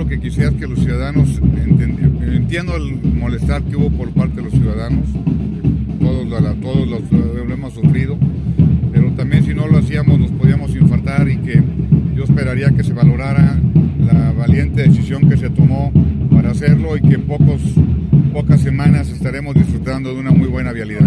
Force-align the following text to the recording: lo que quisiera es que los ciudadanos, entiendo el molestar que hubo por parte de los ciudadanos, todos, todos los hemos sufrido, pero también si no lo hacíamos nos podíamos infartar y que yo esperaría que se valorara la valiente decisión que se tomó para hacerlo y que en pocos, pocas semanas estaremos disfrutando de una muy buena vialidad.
lo 0.00 0.06
que 0.06 0.18
quisiera 0.18 0.48
es 0.48 0.56
que 0.56 0.66
los 0.66 0.78
ciudadanos, 0.78 1.42
entiendo 2.22 2.74
el 2.74 3.02
molestar 3.02 3.62
que 3.64 3.76
hubo 3.76 3.90
por 3.90 4.10
parte 4.12 4.36
de 4.36 4.44
los 4.44 4.52
ciudadanos, 4.54 5.06
todos, 6.00 6.60
todos 6.62 6.88
los 6.88 7.50
hemos 7.52 7.74
sufrido, 7.74 8.16
pero 8.92 9.12
también 9.12 9.44
si 9.44 9.52
no 9.52 9.68
lo 9.68 9.76
hacíamos 9.76 10.18
nos 10.18 10.30
podíamos 10.30 10.74
infartar 10.74 11.28
y 11.28 11.36
que 11.36 11.62
yo 12.14 12.24
esperaría 12.24 12.70
que 12.70 12.82
se 12.82 12.94
valorara 12.94 13.60
la 13.98 14.32
valiente 14.32 14.84
decisión 14.84 15.28
que 15.28 15.36
se 15.36 15.50
tomó 15.50 15.92
para 16.30 16.52
hacerlo 16.52 16.96
y 16.96 17.02
que 17.02 17.16
en 17.16 17.26
pocos, 17.26 17.60
pocas 18.32 18.62
semanas 18.62 19.10
estaremos 19.10 19.54
disfrutando 19.54 20.14
de 20.14 20.20
una 20.20 20.30
muy 20.30 20.48
buena 20.48 20.72
vialidad. 20.72 20.90